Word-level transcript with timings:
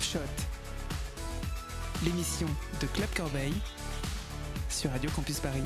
Shot, 0.00 0.20
l'émission 2.04 2.46
de 2.80 2.86
Club 2.86 3.08
Corbeil 3.16 3.52
sur 4.68 4.90
Radio 4.90 5.10
Campus 5.10 5.40
Paris. 5.40 5.62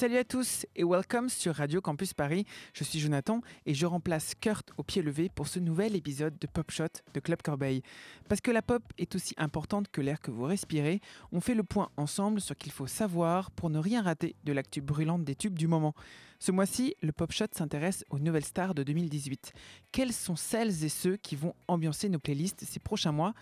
Salut 0.00 0.16
à 0.16 0.24
tous 0.24 0.64
et 0.76 0.82
welcome 0.82 1.28
sur 1.28 1.56
Radio 1.56 1.82
Campus 1.82 2.14
Paris. 2.14 2.46
Je 2.72 2.84
suis 2.84 2.98
Jonathan 2.98 3.42
et 3.66 3.74
je 3.74 3.84
remplace 3.84 4.34
Kurt 4.34 4.72
au 4.78 4.82
pied 4.82 5.02
levé 5.02 5.28
pour 5.28 5.46
ce 5.46 5.58
nouvel 5.58 5.94
épisode 5.94 6.38
de 6.38 6.46
Pop 6.46 6.70
Shot 6.70 7.02
de 7.12 7.20
Club 7.20 7.42
Corbeil. 7.42 7.82
Parce 8.26 8.40
que 8.40 8.50
la 8.50 8.62
pop 8.62 8.82
est 8.96 9.14
aussi 9.14 9.34
importante 9.36 9.90
que 9.90 10.00
l'air 10.00 10.22
que 10.22 10.30
vous 10.30 10.44
respirez, 10.44 11.02
on 11.32 11.42
fait 11.42 11.52
le 11.52 11.64
point 11.64 11.90
ensemble 11.98 12.40
sur 12.40 12.56
qu'il 12.56 12.72
faut 12.72 12.86
savoir 12.86 13.50
pour 13.50 13.68
ne 13.68 13.78
rien 13.78 14.00
rater 14.00 14.36
de 14.44 14.54
l'actu 14.54 14.80
brûlante 14.80 15.22
des 15.22 15.34
tubes 15.34 15.58
du 15.58 15.66
moment. 15.66 15.94
Ce 16.38 16.50
mois-ci, 16.50 16.96
le 17.02 17.12
Pop 17.12 17.30
Shot 17.30 17.48
s'intéresse 17.52 18.02
aux 18.08 18.18
nouvelles 18.18 18.46
stars 18.46 18.74
de 18.74 18.82
2018. 18.82 19.52
Quelles 19.92 20.14
sont 20.14 20.34
celles 20.34 20.82
et 20.82 20.88
ceux 20.88 21.18
qui 21.18 21.36
vont 21.36 21.54
ambiancer 21.68 22.08
nos 22.08 22.18
playlists 22.18 22.64
ces 22.64 22.80
prochains 22.80 23.12
mois? 23.12 23.34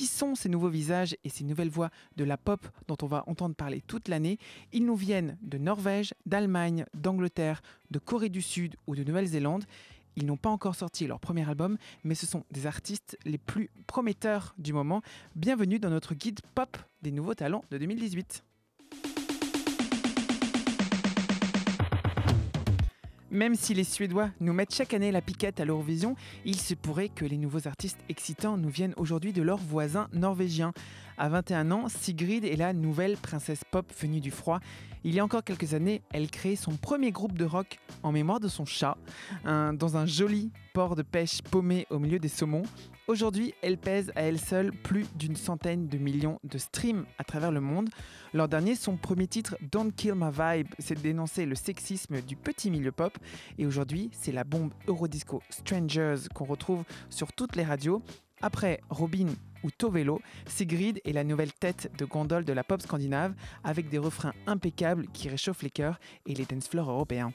Qui 0.00 0.06
sont 0.06 0.34
ces 0.34 0.48
nouveaux 0.48 0.70
visages 0.70 1.14
et 1.24 1.28
ces 1.28 1.44
nouvelles 1.44 1.68
voix 1.68 1.90
de 2.16 2.24
la 2.24 2.38
pop 2.38 2.66
dont 2.88 2.96
on 3.02 3.06
va 3.06 3.22
entendre 3.26 3.54
parler 3.54 3.82
toute 3.86 4.08
l'année 4.08 4.38
Ils 4.72 4.86
nous 4.86 4.96
viennent 4.96 5.36
de 5.42 5.58
Norvège, 5.58 6.14
d'Allemagne, 6.24 6.86
d'Angleterre, 6.94 7.60
de 7.90 7.98
Corée 7.98 8.30
du 8.30 8.40
Sud 8.40 8.76
ou 8.86 8.96
de 8.96 9.04
Nouvelle-Zélande. 9.04 9.66
Ils 10.16 10.24
n'ont 10.24 10.38
pas 10.38 10.48
encore 10.48 10.74
sorti 10.74 11.06
leur 11.06 11.20
premier 11.20 11.46
album, 11.46 11.76
mais 12.02 12.14
ce 12.14 12.24
sont 12.24 12.44
des 12.50 12.66
artistes 12.66 13.18
les 13.26 13.36
plus 13.36 13.68
prometteurs 13.86 14.54
du 14.56 14.72
moment. 14.72 15.02
Bienvenue 15.36 15.78
dans 15.78 15.90
notre 15.90 16.14
guide 16.14 16.40
pop 16.54 16.78
des 17.02 17.12
nouveaux 17.12 17.34
talents 17.34 17.62
de 17.70 17.76
2018. 17.76 18.42
Même 23.32 23.54
si 23.54 23.74
les 23.74 23.84
Suédois 23.84 24.30
nous 24.40 24.52
mettent 24.52 24.74
chaque 24.74 24.92
année 24.92 25.12
la 25.12 25.20
piquette 25.20 25.60
à 25.60 25.64
l'Eurovision, 25.64 26.16
il 26.44 26.56
se 26.56 26.74
pourrait 26.74 27.08
que 27.08 27.24
les 27.24 27.36
nouveaux 27.36 27.68
artistes 27.68 28.00
excitants 28.08 28.56
nous 28.56 28.68
viennent 28.68 28.94
aujourd'hui 28.96 29.32
de 29.32 29.40
leurs 29.40 29.56
voisins 29.58 30.08
norvégiens. 30.12 30.72
À 31.16 31.28
21 31.28 31.70
ans, 31.70 31.88
Sigrid 31.88 32.44
est 32.44 32.56
la 32.56 32.72
nouvelle 32.72 33.16
princesse 33.16 33.62
pop 33.70 33.86
venue 34.00 34.20
du 34.20 34.32
froid. 34.32 34.58
Il 35.02 35.14
y 35.14 35.20
a 35.20 35.24
encore 35.24 35.44
quelques 35.44 35.72
années, 35.72 36.02
elle 36.12 36.30
crée 36.30 36.56
son 36.56 36.72
premier 36.72 37.10
groupe 37.10 37.38
de 37.38 37.46
rock 37.46 37.78
en 38.02 38.12
mémoire 38.12 38.38
de 38.38 38.48
son 38.48 38.66
chat, 38.66 38.98
dans 39.44 39.96
un 39.96 40.04
joli 40.04 40.50
port 40.74 40.94
de 40.94 41.02
pêche 41.02 41.40
paumé 41.42 41.86
au 41.88 41.98
milieu 41.98 42.18
des 42.18 42.28
saumons. 42.28 42.64
Aujourd'hui, 43.08 43.54
elle 43.62 43.78
pèse 43.78 44.12
à 44.14 44.22
elle 44.22 44.38
seule 44.38 44.72
plus 44.72 45.06
d'une 45.16 45.36
centaine 45.36 45.88
de 45.88 45.98
millions 45.98 46.38
de 46.44 46.58
streams 46.58 47.06
à 47.18 47.24
travers 47.24 47.50
le 47.50 47.60
monde. 47.60 47.88
L'an 48.34 48.46
dernier, 48.46 48.74
son 48.74 48.96
premier 48.96 49.26
titre, 49.26 49.56
Don't 49.72 49.90
Kill 49.90 50.14
My 50.14 50.30
Vibe, 50.30 50.68
c'est 50.78 51.00
dénoncer 51.00 51.46
le 51.46 51.54
sexisme 51.54 52.20
du 52.20 52.36
petit 52.36 52.70
milieu 52.70 52.92
pop. 52.92 53.18
Et 53.58 53.66
aujourd'hui, 53.66 54.10
c'est 54.12 54.32
la 54.32 54.44
bombe 54.44 54.72
Eurodisco 54.86 55.42
Strangers 55.48 56.28
qu'on 56.34 56.44
retrouve 56.44 56.84
sur 57.08 57.32
toutes 57.32 57.56
les 57.56 57.64
radios. 57.64 58.02
Après 58.42 58.80
Robin 58.88 59.26
ou 59.62 59.70
Tovelo, 59.70 60.20
Sigrid 60.46 61.00
est 61.04 61.12
la 61.12 61.24
nouvelle 61.24 61.52
tête 61.52 61.90
de 61.98 62.04
gondole 62.04 62.44
de 62.44 62.52
la 62.52 62.64
pop 62.64 62.80
scandinave 62.80 63.34
avec 63.64 63.88
des 63.88 63.98
refrains 63.98 64.32
impeccables 64.46 65.06
qui 65.12 65.28
réchauffent 65.28 65.62
les 65.62 65.70
cœurs 65.70 66.00
et 66.26 66.34
les 66.34 66.46
dance 66.46 66.68
floors 66.68 66.90
européens. 66.90 67.32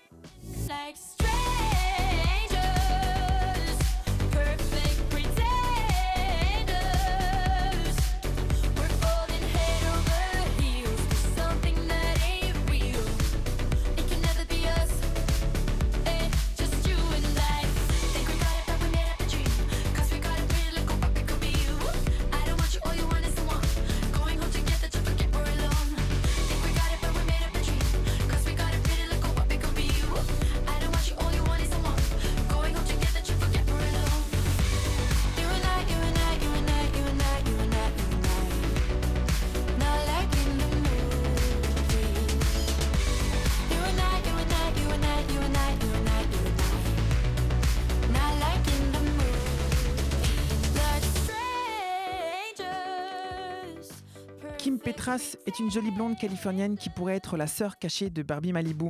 Petras 55.05 55.37
est 55.45 55.59
une 55.59 55.69
jolie 55.69 55.91
blonde 55.91 56.17
californienne 56.17 56.77
qui 56.77 56.89
pourrait 56.89 57.15
être 57.15 57.37
la 57.37 57.45
sœur 57.45 57.77
cachée 57.77 58.09
de 58.09 58.23
Barbie 58.23 58.51
Malibu. 58.51 58.85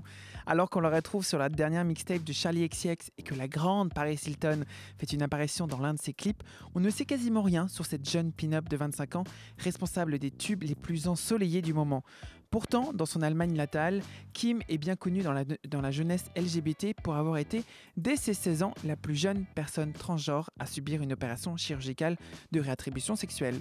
Alors 0.46 0.70
qu'on 0.70 0.80
la 0.80 0.90
retrouve 0.90 1.26
sur 1.26 1.38
la 1.38 1.50
dernière 1.50 1.84
mixtape 1.84 2.24
de 2.24 2.32
Charlie 2.32 2.70
XCX 2.70 3.12
et 3.18 3.22
que 3.22 3.36
la 3.36 3.50
grande 3.50 3.94
Paris 3.94 4.18
Hilton 4.26 4.64
fait 4.98 5.12
une 5.12 5.24
apparition 5.24 5.68
dans 5.68 5.80
l'un 5.80 5.94
de 5.94 6.00
ses 6.00 6.14
clips, 6.14 6.42
on 6.74 6.80
ne 6.80 6.90
sait 6.90 7.04
quasiment 7.04 7.42
rien 7.42 7.68
sur 7.68 7.86
cette 7.86 8.10
jeune 8.10 8.32
pin-up 8.32 8.70
de 8.70 8.78
25 8.78 9.18
ans, 9.18 9.24
responsable 9.58 10.18
des 10.18 10.32
tubes 10.32 10.64
les 10.64 10.74
plus 10.74 11.10
ensoleillés 11.10 11.62
du 11.62 11.74
moment. 11.74 12.02
Pourtant, 12.50 12.94
dans 12.94 13.06
son 13.06 13.22
Allemagne 13.22 13.52
natale, 13.52 14.02
Kim 14.32 14.62
est 14.70 14.78
bien 14.78 14.96
connue 14.96 15.22
dans 15.22 15.34
la, 15.34 15.44
dans 15.68 15.82
la 15.82 15.92
jeunesse 15.92 16.32
LGBT 16.38 16.94
pour 17.04 17.16
avoir 17.16 17.40
été, 17.40 17.66
dès 17.98 18.16
ses 18.16 18.34
16 18.34 18.64
ans, 18.64 18.74
la 18.86 18.96
plus 18.96 19.16
jeune 19.16 19.44
personne 19.54 19.92
transgenre 19.92 20.50
à 20.60 20.66
subir 20.66 21.02
une 21.02 21.12
opération 21.12 21.58
chirurgicale 21.58 22.16
de 22.54 22.62
réattribution 22.62 23.18
sexuelle. 23.18 23.60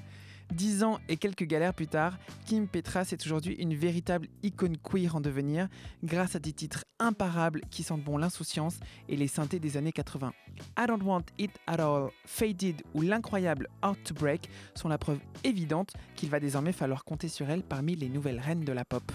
Dix 0.52 0.84
ans 0.84 0.98
et 1.08 1.16
quelques 1.16 1.44
galères 1.44 1.74
plus 1.74 1.86
tard, 1.86 2.18
Kim 2.46 2.68
Petras 2.68 3.08
est 3.12 3.26
aujourd'hui 3.26 3.54
une 3.54 3.74
véritable 3.74 4.28
icône 4.42 4.76
queer 4.76 5.16
en 5.16 5.20
devenir, 5.20 5.68
grâce 6.04 6.36
à 6.36 6.38
des 6.38 6.52
titres 6.52 6.84
imparables 7.00 7.62
qui 7.70 7.82
sentent 7.82 8.04
bon 8.04 8.18
l'insouciance 8.18 8.78
et 9.08 9.16
les 9.16 9.26
synthés 9.26 9.58
des 9.58 9.76
années 9.76 9.92
80. 9.92 10.32
I 10.78 10.86
Don't 10.86 11.02
Want 11.02 11.24
It 11.38 11.50
At 11.66 11.80
All, 11.80 12.10
Faded 12.26 12.82
ou 12.94 13.02
l'incroyable 13.02 13.68
Art 13.82 13.96
to 14.04 14.14
Break 14.14 14.48
sont 14.74 14.88
la 14.88 14.98
preuve 14.98 15.18
évidente 15.42 15.92
qu'il 16.14 16.30
va 16.30 16.40
désormais 16.40 16.72
falloir 16.72 17.04
compter 17.04 17.28
sur 17.28 17.50
elle 17.50 17.62
parmi 17.62 17.96
les 17.96 18.08
nouvelles 18.08 18.40
reines 18.40 18.64
de 18.64 18.72
la 18.72 18.84
pop. 18.84 19.10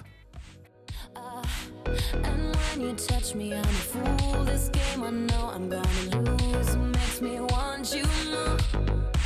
And 2.23 2.55
when 2.77 2.81
you 2.81 2.93
touch 2.95 3.33
me, 3.35 3.53
I'm 3.53 3.63
a 3.63 3.67
fool. 3.67 4.45
This 4.45 4.69
game 4.69 5.03
I 5.03 5.11
know 5.11 5.49
I'm 5.49 5.69
gonna 5.69 6.21
lose 6.21 6.75
makes 6.75 7.21
me 7.21 7.39
want 7.39 7.93
you 7.93 8.03
more. 8.29 9.18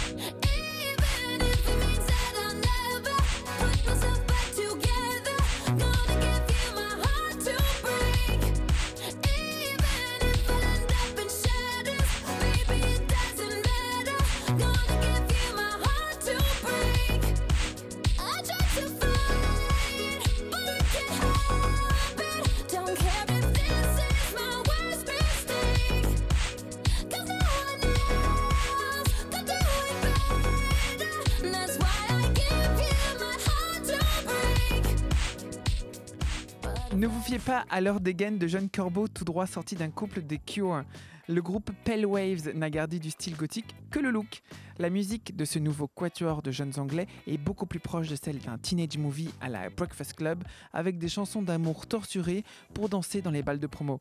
Ne 37.04 37.10
vous 37.10 37.20
fiez 37.20 37.38
pas 37.38 37.66
à 37.70 37.82
l'heure 37.82 38.00
des 38.00 38.14
gaines 38.14 38.38
de 38.38 38.48
jeunes 38.48 38.70
corbeaux 38.70 39.10
tout 39.10 39.26
droit 39.26 39.46
sortis 39.46 39.76
d'un 39.76 39.90
couple 39.90 40.22
des 40.22 40.38
Cure. 40.38 40.86
Le 41.28 41.42
groupe 41.42 41.70
Pale 41.84 42.06
Waves 42.06 42.56
n'a 42.56 42.70
gardé 42.70 42.98
du 42.98 43.12
style 43.12 43.36
gothique 43.36 43.76
que 43.92 44.00
le 44.00 44.10
look. 44.10 44.42
La 44.80 44.90
musique 44.90 45.36
de 45.36 45.44
ce 45.44 45.60
nouveau 45.60 45.88
quatuor 45.88 46.42
de 46.42 46.52
jeunes 46.52 46.80
anglais 46.80 47.08
est 47.28 47.38
beaucoup 47.38 47.66
plus 47.66 47.82
proche 47.82 48.08
de 48.08 48.16
celle 48.16 48.40
d'un 48.40 48.58
teenage 48.58 48.98
movie 48.98 49.32
à 49.42 49.50
la 49.50 49.70
Breakfast 49.70 50.14
Club 50.14 50.46
avec 50.72 50.98
des 50.98 51.10
chansons 51.10 51.42
d'amour 51.42 51.88
torturées 51.88 52.46
pour 52.74 52.88
danser 52.88 53.22
dans 53.22 53.32
les 53.32 53.44
balles 53.44 53.60
de 53.60 53.68
promo. 53.68 54.00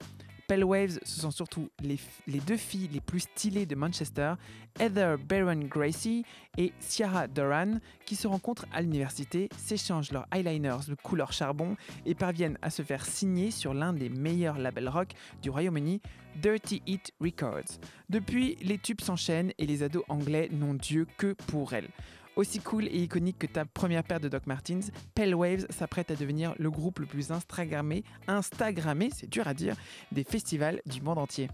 Pale 0.52 0.64
Waves, 0.64 0.99
ce 1.02 1.20
sont 1.22 1.31
surtout 1.31 1.70
les, 1.81 1.99
deux 2.40 2.58
filles 2.58 2.90
les 2.93 3.00
plus 3.00 3.20
stylées 3.20 3.64
de 3.64 3.75
Manchester, 3.75 4.34
Heather 4.78 5.16
Baron 5.16 5.60
Gracie 5.60 6.26
et 6.58 6.75
Ciara 6.78 7.26
Duran, 7.26 7.78
qui 8.04 8.16
se 8.16 8.28
rencontrent 8.28 8.66
à 8.70 8.82
l'université, 8.82 9.49
s'échangent 9.56 10.12
leurs 10.12 10.26
eyeliners 10.31 10.84
de 10.88 10.94
couleur 10.94 11.32
charbon 11.32 11.75
et 12.04 12.14
parviennent 12.14 12.58
à 12.60 12.69
se 12.69 12.82
faire 12.82 13.06
signer 13.06 13.50
sur 13.50 13.72
l'un 13.72 13.94
des 13.94 14.10
meilleurs 14.10 14.58
labels 14.58 14.90
rock 14.90 15.14
du 15.40 15.49
Royaume-Uni, 15.49 16.02
Dirty 16.37 16.82
Hit 16.87 17.14
Records. 17.19 17.78
Depuis, 18.10 18.56
les 18.60 18.76
tubes 18.76 19.00
s'enchaînent 19.00 19.55
et 19.56 19.64
les 19.64 19.82
ados 19.82 20.05
anglais 20.10 20.50
n'ont 20.52 20.75
Dieu 20.75 21.06
que 21.16 21.32
pour 21.32 21.72
elles. 21.72 21.88
Aussi 22.34 22.61
cool 22.61 22.87
et 22.87 23.02
iconique 23.02 23.38
que 23.38 23.46
ta 23.46 23.67
première 23.67 24.05
paire 24.05 24.20
de 24.20 24.29
Doc 24.29 24.46
Martens, 24.46 24.90
Pale 25.14 25.34
Waves 25.34 25.67
s'apprête 25.69 26.11
à 26.11 26.17
devenir 26.17 26.55
le 26.58 26.70
groupe 26.70 27.00
le 27.00 27.06
plus 27.06 27.31
Instagrammé, 27.31 28.05
Instagrammé, 28.26 29.11
c'est 29.14 29.29
dur 29.29 29.46
à 29.46 29.52
dire, 29.52 29.76
des 30.12 30.25
festivals 30.25 30.81
du 30.87 31.02
monde 31.02 31.19
entier. 31.19 31.49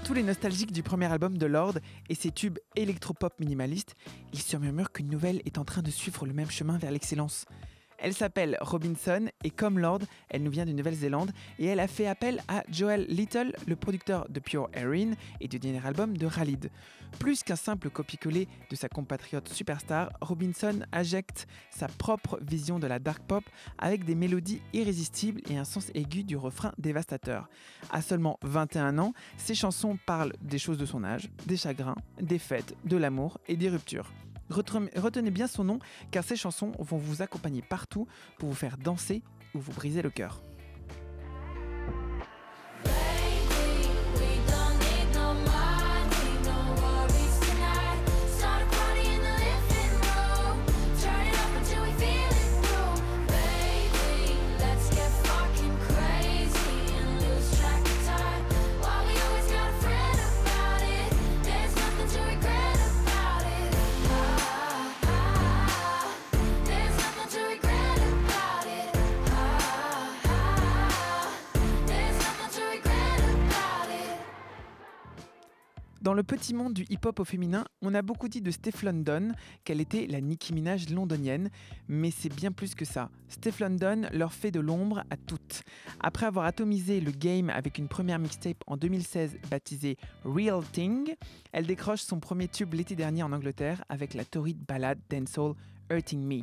Tous 0.00 0.14
les 0.14 0.22
nostalgiques 0.22 0.72
du 0.72 0.82
premier 0.82 1.06
album 1.06 1.36
de 1.36 1.46
Lord 1.46 1.74
et 2.08 2.14
ses 2.14 2.30
tubes 2.30 2.58
électropop 2.76 3.38
minimalistes, 3.40 3.94
il 4.32 4.40
se 4.40 4.56
murmure 4.56 4.90
qu'une 4.90 5.08
nouvelle 5.08 5.42
est 5.44 5.58
en 5.58 5.64
train 5.64 5.82
de 5.82 5.90
suivre 5.90 6.24
le 6.24 6.32
même 6.32 6.50
chemin 6.50 6.78
vers 6.78 6.90
l'excellence. 6.90 7.44
Elle 8.02 8.14
s'appelle 8.14 8.58
Robinson 8.60 9.28
et 9.44 9.50
comme 9.50 9.78
Lord, 9.78 10.00
elle 10.28 10.42
nous 10.42 10.50
vient 10.50 10.66
de 10.66 10.72
Nouvelle-Zélande 10.72 11.30
et 11.60 11.66
elle 11.66 11.78
a 11.78 11.86
fait 11.86 12.08
appel 12.08 12.42
à 12.48 12.64
Joel 12.68 13.06
Little, 13.08 13.54
le 13.68 13.76
producteur 13.76 14.28
de 14.28 14.40
Pure 14.40 14.68
Erin 14.74 15.12
et 15.40 15.46
du 15.46 15.60
dernier 15.60 15.86
album 15.86 16.18
de 16.18 16.26
Ralid. 16.26 16.68
Plus 17.20 17.44
qu'un 17.44 17.54
simple 17.54 17.90
copier-coller 17.90 18.48
de 18.70 18.74
sa 18.74 18.88
compatriote 18.88 19.48
superstar, 19.48 20.10
Robinson 20.20 20.80
injecte 20.90 21.46
sa 21.70 21.86
propre 21.86 22.40
vision 22.42 22.80
de 22.80 22.88
la 22.88 22.98
dark 22.98 23.22
pop 23.22 23.44
avec 23.78 24.04
des 24.04 24.16
mélodies 24.16 24.62
irrésistibles 24.72 25.40
et 25.48 25.56
un 25.56 25.64
sens 25.64 25.92
aigu 25.94 26.24
du 26.24 26.36
refrain 26.36 26.72
dévastateur. 26.78 27.48
À 27.92 28.02
seulement 28.02 28.40
21 28.42 28.98
ans, 28.98 29.12
ses 29.36 29.54
chansons 29.54 29.96
parlent 30.06 30.32
des 30.40 30.58
choses 30.58 30.78
de 30.78 30.86
son 30.86 31.04
âge, 31.04 31.30
des 31.46 31.56
chagrins, 31.56 31.96
des 32.20 32.40
fêtes, 32.40 32.74
de 32.84 32.96
l'amour 32.96 33.38
et 33.46 33.54
des 33.54 33.68
ruptures. 33.68 34.10
Retenez 34.52 35.30
bien 35.30 35.46
son 35.46 35.64
nom 35.64 35.78
car 36.10 36.24
ces 36.24 36.36
chansons 36.36 36.72
vont 36.78 36.98
vous 36.98 37.22
accompagner 37.22 37.62
partout 37.62 38.06
pour 38.38 38.48
vous 38.48 38.54
faire 38.54 38.76
danser 38.78 39.22
ou 39.54 39.58
vous 39.58 39.72
briser 39.72 40.02
le 40.02 40.10
cœur. 40.10 40.40
Dans 76.12 76.16
le 76.16 76.22
petit 76.24 76.52
monde 76.52 76.74
du 76.74 76.84
hip-hop 76.90 77.20
au 77.20 77.24
féminin, 77.24 77.64
on 77.80 77.94
a 77.94 78.02
beaucoup 78.02 78.28
dit 78.28 78.42
de 78.42 78.50
Steph 78.50 78.82
London 78.82 79.32
qu'elle 79.64 79.80
était 79.80 80.06
la 80.06 80.20
Nicki 80.20 80.52
Minaj 80.52 80.90
londonienne, 80.90 81.48
mais 81.88 82.10
c'est 82.10 82.28
bien 82.28 82.52
plus 82.52 82.74
que 82.74 82.84
ça. 82.84 83.08
Steph 83.30 83.60
London 83.60 84.02
leur 84.12 84.34
fait 84.34 84.50
de 84.50 84.60
l'ombre 84.60 85.04
à 85.08 85.16
toutes. 85.16 85.62
Après 86.00 86.26
avoir 86.26 86.44
atomisé 86.44 87.00
le 87.00 87.12
game 87.12 87.48
avec 87.48 87.78
une 87.78 87.88
première 87.88 88.18
mixtape 88.18 88.62
en 88.66 88.76
2016 88.76 89.38
baptisée 89.50 89.96
Real 90.26 90.62
Thing, 90.62 91.14
elle 91.50 91.66
décroche 91.66 92.02
son 92.02 92.20
premier 92.20 92.48
tube 92.48 92.74
l'été 92.74 92.94
dernier 92.94 93.22
en 93.22 93.32
Angleterre 93.32 93.82
avec 93.88 94.12
la 94.12 94.26
torride 94.26 94.62
ballade 94.68 95.00
dancehall 95.08 95.54
Hurting 95.90 96.26
Me. 96.26 96.42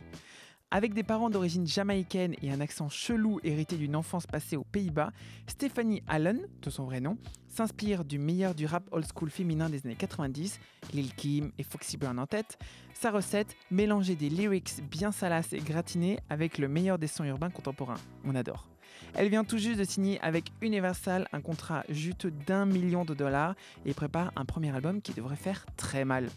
Avec 0.71 0.93
des 0.93 1.01
parents 1.01 1.31
d'origine 1.31 1.65
jamaïcaine 1.65 2.35
et 2.43 2.51
un 2.51 2.61
accent 2.61 2.89
chelou 2.89 3.39
hérité 3.43 3.75
d'une 3.75 3.95
enfance 3.95 4.27
passée 4.27 4.55
aux 4.55 4.63
Pays-Bas, 4.63 5.11
Stephanie 5.47 6.03
Allen, 6.07 6.47
de 6.61 6.69
son 6.69 6.83
vrai 6.83 7.01
nom, 7.01 7.17
s'inspire 7.47 8.05
du 8.05 8.19
meilleur 8.19 8.53
du 8.53 8.67
rap 8.67 8.83
old 8.91 9.05
school 9.11 9.31
féminin 9.31 9.67
des 9.67 9.83
années 9.87 9.95
90, 9.95 10.59
Lil 10.93 11.15
Kim 11.15 11.51
et 11.57 11.63
Foxy 11.63 11.97
Brown 11.97 12.19
en 12.19 12.27
tête. 12.27 12.59
Sa 12.93 13.09
recette, 13.09 13.55
mélanger 13.71 14.15
des 14.15 14.29
lyrics 14.29 14.83
bien 14.91 15.11
salaces 15.11 15.53
et 15.53 15.59
gratinés 15.59 16.19
avec 16.29 16.59
le 16.59 16.67
meilleur 16.67 16.99
des 16.99 17.07
sons 17.07 17.23
urbains 17.23 17.49
contemporains. 17.49 17.99
On 18.23 18.35
adore. 18.35 18.67
Elle 19.15 19.29
vient 19.29 19.43
tout 19.43 19.57
juste 19.57 19.79
de 19.79 19.85
signer 19.85 20.19
avec 20.21 20.51
Universal 20.61 21.27
un 21.33 21.41
contrat 21.41 21.83
juteux 21.89 22.31
d'un 22.45 22.67
million 22.67 23.05
de 23.05 23.15
dollars 23.15 23.55
et 23.87 23.95
prépare 23.95 24.31
un 24.35 24.45
premier 24.45 24.75
album 24.75 25.01
qui 25.01 25.13
devrait 25.13 25.35
faire 25.35 25.65
très 25.77 26.05
mal. 26.05 26.29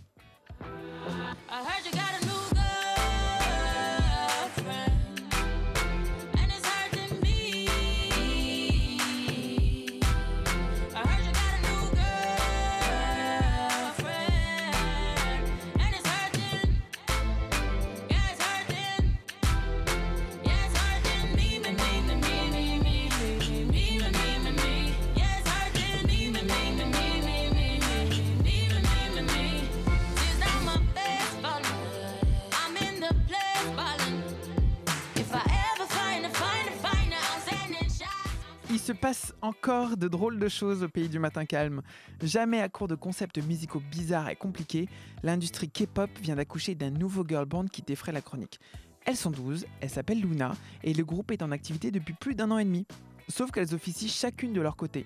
Passe 39.03 39.35
encore 39.43 39.97
de 39.97 40.07
drôles 40.07 40.39
de 40.39 40.49
choses 40.49 40.85
au 40.85 40.89
pays 40.89 41.09
du 41.09 41.19
matin 41.19 41.45
calme. 41.45 41.83
Jamais 42.23 42.61
à 42.61 42.69
court 42.69 42.87
de 42.87 42.95
concepts 42.95 43.45
musicaux 43.45 43.83
bizarres 43.91 44.29
et 44.29 44.37
compliqués, 44.37 44.89
l'industrie 45.25 45.69
K-pop 45.69 46.09
vient 46.21 46.37
d'accoucher 46.37 46.77
d'un 46.77 46.91
nouveau 46.91 47.25
girl 47.27 47.45
band 47.45 47.67
qui 47.67 47.83
défraie 47.83 48.13
la 48.13 48.21
chronique. 48.21 48.61
Elles 49.05 49.17
sont 49.17 49.33
12, 49.33 49.67
elles 49.81 49.91
s'appellent 49.91 50.21
Luna 50.21 50.53
et 50.85 50.95
le 50.95 51.05
groupe 51.05 51.33
est 51.33 51.43
en 51.43 51.51
activité 51.51 51.91
depuis 51.91 52.15
plus 52.15 52.37
d'un 52.37 52.53
an 52.53 52.59
et 52.59 52.65
demi. 52.65 52.87
Sauf 53.29 53.51
qu'elles 53.51 53.75
officient 53.75 54.09
chacune 54.09 54.53
de 54.53 54.61
leur 54.61 54.77
côté. 54.77 55.05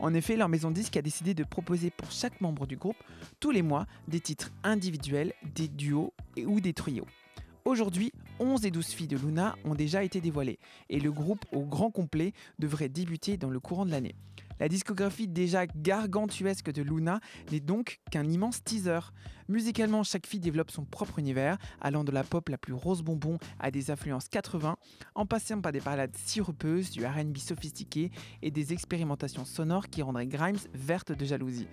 En 0.00 0.12
effet, 0.12 0.36
leur 0.36 0.50
maison 0.50 0.70
disque 0.70 0.98
a 0.98 1.02
décidé 1.02 1.32
de 1.32 1.44
proposer 1.44 1.88
pour 1.88 2.10
chaque 2.10 2.42
membre 2.42 2.66
du 2.66 2.76
groupe 2.76 3.02
tous 3.40 3.52
les 3.52 3.62
mois 3.62 3.86
des 4.06 4.20
titres 4.20 4.50
individuels, 4.64 5.32
des 5.54 5.68
duos 5.68 6.12
et 6.36 6.44
ou 6.44 6.60
des 6.60 6.74
trios. 6.74 7.06
Aujourd'hui, 7.70 8.10
11 8.40 8.62
des 8.62 8.72
12 8.72 8.84
filles 8.84 9.06
de 9.06 9.16
Luna 9.16 9.54
ont 9.64 9.76
déjà 9.76 10.02
été 10.02 10.20
dévoilées 10.20 10.58
et 10.88 10.98
le 10.98 11.12
groupe 11.12 11.44
au 11.52 11.64
grand 11.64 11.92
complet 11.92 12.32
devrait 12.58 12.88
débuter 12.88 13.36
dans 13.36 13.48
le 13.48 13.60
courant 13.60 13.86
de 13.86 13.92
l'année. 13.92 14.16
La 14.58 14.68
discographie 14.68 15.28
déjà 15.28 15.68
gargantuesque 15.68 16.72
de 16.72 16.82
Luna 16.82 17.20
n'est 17.52 17.60
donc 17.60 18.00
qu'un 18.10 18.28
immense 18.28 18.64
teaser. 18.64 18.98
Musicalement, 19.48 20.02
chaque 20.02 20.26
fille 20.26 20.40
développe 20.40 20.72
son 20.72 20.84
propre 20.84 21.20
univers, 21.20 21.58
allant 21.80 22.02
de 22.02 22.10
la 22.10 22.24
pop 22.24 22.48
la 22.48 22.58
plus 22.58 22.74
rose 22.74 23.02
bonbon 23.02 23.38
à 23.60 23.70
des 23.70 23.92
influences 23.92 24.28
80, 24.28 24.76
en 25.14 25.26
passant 25.26 25.60
par 25.60 25.70
des 25.70 25.80
balades 25.80 26.16
sirupeuses, 26.16 26.90
du 26.90 27.06
RB 27.06 27.36
sophistiqué 27.36 28.10
et 28.42 28.50
des 28.50 28.72
expérimentations 28.72 29.44
sonores 29.44 29.86
qui 29.90 30.02
rendraient 30.02 30.26
Grimes 30.26 30.58
verte 30.74 31.12
de 31.12 31.24
jalousie. 31.24 31.68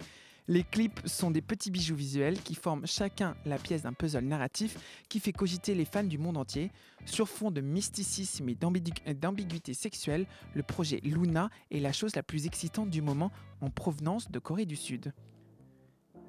Les 0.50 0.64
clips 0.64 1.02
sont 1.06 1.30
des 1.30 1.42
petits 1.42 1.72
bijoux 1.72 1.96
visuels 1.96 2.42
qui 2.42 2.56
forment 2.56 2.88
chacun 2.88 3.36
la 3.46 3.58
pièce 3.58 3.82
d'un 3.82 3.92
puzzle 3.92 4.24
narratif 4.24 4.78
qui 5.10 5.20
fait 5.20 5.34
cogiter 5.34 5.76
les 5.76 5.84
fans 5.84 6.06
du 6.06 6.18
monde 6.18 6.38
entier. 6.38 6.72
Sur 7.06 7.28
fond 7.28 7.52
de 7.52 7.60
mysticisme 7.60 8.48
et 8.48 8.56
d'ambiguïté 8.56 9.74
sexuelle, 9.74 10.26
le 10.54 10.64
projet 10.64 11.02
Luna 11.04 11.50
est 11.70 11.82
la 11.82 11.92
chose 11.92 12.16
la 12.16 12.24
plus 12.24 12.46
excitante 12.46 12.90
du 12.90 13.02
moment 13.02 13.30
en 13.60 13.70
provenance 13.70 14.32
de 14.32 14.40
Corée 14.40 14.66
du 14.66 14.78
Sud. 14.78 15.12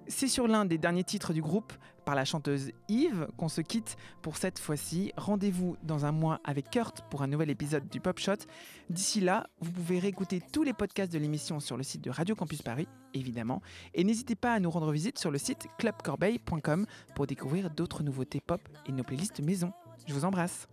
C'est 0.08 0.28
sur 0.28 0.48
l'un 0.48 0.64
des 0.64 0.78
derniers 0.78 1.04
titres 1.04 1.32
du 1.32 1.42
groupe, 1.42 1.72
par 2.06 2.14
la 2.14 2.24
chanteuse 2.24 2.72
Yves, 2.88 3.28
qu'on 3.36 3.50
se 3.50 3.60
quitte 3.60 3.98
pour 4.22 4.38
cette 4.38 4.58
fois-ci. 4.58 5.12
Rendez-vous 5.18 5.76
dans 5.82 6.06
un 6.06 6.12
mois 6.12 6.40
avec 6.42 6.70
Kurt 6.70 7.02
pour 7.10 7.20
un 7.20 7.26
nouvel 7.26 7.50
épisode 7.50 7.86
du 7.90 8.00
Pop 8.00 8.18
Shot. 8.18 8.46
D'ici 8.88 9.20
là, 9.20 9.46
vous 9.60 9.70
pouvez 9.70 9.98
réécouter 9.98 10.40
tous 10.50 10.62
les 10.62 10.72
podcasts 10.72 11.12
de 11.12 11.18
l'émission 11.18 11.60
sur 11.60 11.76
le 11.76 11.82
site 11.82 12.00
de 12.00 12.08
Radio 12.08 12.34
Campus 12.34 12.62
Paris, 12.62 12.88
évidemment. 13.12 13.60
Et 13.92 14.04
n'hésitez 14.04 14.36
pas 14.36 14.54
à 14.54 14.60
nous 14.60 14.70
rendre 14.70 14.90
visite 14.90 15.18
sur 15.18 15.30
le 15.30 15.36
site 15.36 15.66
clubcorbeil.com 15.76 16.86
pour 17.14 17.26
découvrir 17.26 17.68
d'autres 17.68 18.02
nouveautés 18.02 18.40
pop 18.40 18.62
et 18.86 18.92
nos 18.92 19.04
playlists 19.04 19.42
maison. 19.42 19.72
Je 20.06 20.14
vous 20.14 20.24
embrasse. 20.24 20.66